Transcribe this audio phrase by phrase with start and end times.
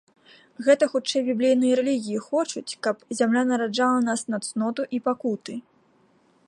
[0.67, 5.53] Гэта хутчэй біблейныя рэлігіі хочуць, каб зямля нараджала нас на цноту і пакуты.